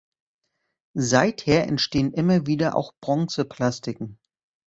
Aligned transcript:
Seither 0.97 1.65
entstehen 1.67 2.11
immer 2.11 2.47
wieder 2.47 2.75
auch 2.75 2.95
Bronzeplastiken. 3.01 4.17